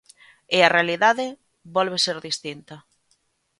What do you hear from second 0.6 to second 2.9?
a realidade volve ser distinta.